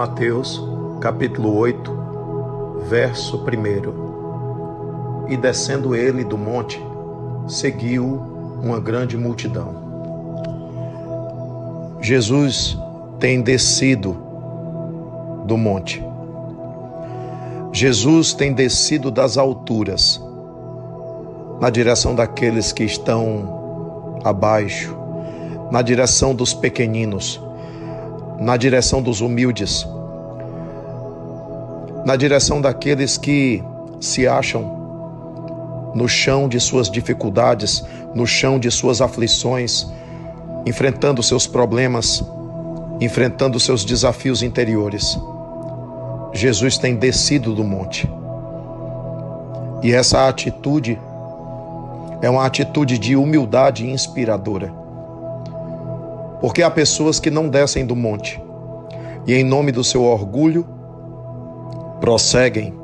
[0.00, 0.58] Mateus,
[0.98, 1.92] capítulo 8,
[2.88, 5.26] verso 1.
[5.28, 6.82] E descendo ele do monte,
[7.46, 8.06] seguiu
[8.62, 9.74] uma grande multidão.
[12.00, 12.78] Jesus
[13.18, 14.16] tem descido
[15.44, 16.02] do monte.
[17.70, 20.18] Jesus tem descido das alturas
[21.60, 24.96] na direção daqueles que estão abaixo,
[25.70, 27.38] na direção dos pequeninos,
[28.40, 29.86] na direção dos humildes,
[32.06, 33.62] na direção daqueles que
[34.00, 39.86] se acham no chão de suas dificuldades, no chão de suas aflições,
[40.64, 42.24] enfrentando seus problemas,
[42.98, 45.18] enfrentando seus desafios interiores.
[46.32, 48.10] Jesus tem descido do monte.
[49.82, 50.98] E essa atitude
[52.22, 54.79] é uma atitude de humildade inspiradora.
[56.40, 58.40] Porque há pessoas que não descem do monte
[59.26, 60.66] e, em nome do seu orgulho,
[62.00, 62.74] prosseguem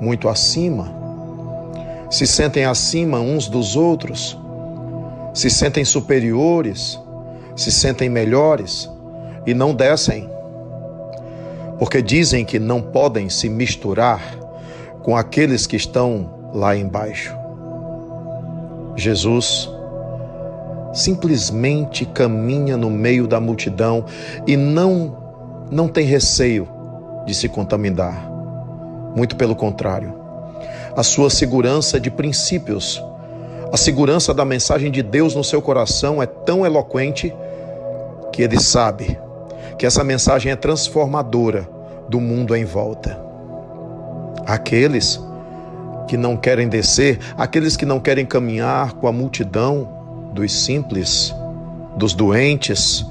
[0.00, 0.94] muito acima,
[2.10, 4.38] se sentem acima uns dos outros,
[5.32, 6.98] se sentem superiores,
[7.56, 8.88] se sentem melhores
[9.44, 10.30] e não descem,
[11.78, 14.22] porque dizem que não podem se misturar
[15.02, 17.36] com aqueles que estão lá embaixo.
[18.96, 19.68] Jesus
[20.94, 24.04] simplesmente caminha no meio da multidão
[24.46, 25.22] e não
[25.70, 26.68] não tem receio
[27.26, 28.30] de se contaminar.
[29.16, 30.14] Muito pelo contrário.
[30.96, 33.02] A sua segurança de princípios,
[33.72, 37.34] a segurança da mensagem de Deus no seu coração é tão eloquente
[38.32, 39.18] que ele sabe
[39.78, 41.68] que essa mensagem é transformadora
[42.08, 43.18] do mundo em volta.
[44.46, 45.20] Aqueles
[46.06, 49.88] que não querem descer, aqueles que não querem caminhar com a multidão
[50.34, 51.32] dos simples,
[51.96, 53.06] dos doentes,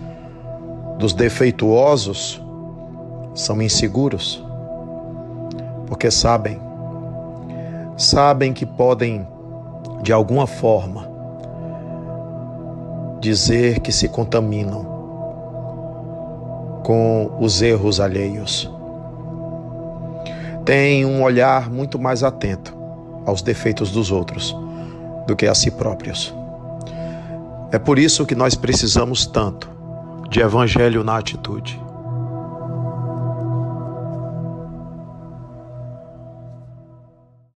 [1.00, 2.44] dos defeituosos,
[3.34, 4.44] são inseguros,
[5.88, 6.60] porque sabem,
[7.96, 9.26] sabem que podem,
[10.04, 11.10] de alguma forma,
[13.22, 14.86] dizer que se contaminam
[16.84, 18.70] com os erros alheios.
[20.66, 22.76] Têm um olhar muito mais atento
[23.26, 24.56] aos defeitos dos outros
[25.26, 26.43] do que a si próprios.
[27.74, 29.68] É por isso que nós precisamos tanto
[30.30, 31.82] de evangelho na atitude.